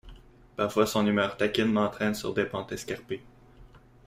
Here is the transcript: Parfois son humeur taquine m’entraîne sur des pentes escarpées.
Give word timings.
Parfois 0.55 0.87
son 0.87 1.05
humeur 1.05 1.37
taquine 1.37 1.71
m’entraîne 1.71 2.15
sur 2.15 2.33
des 2.33 2.45
pentes 2.47 2.71
escarpées. 2.71 3.21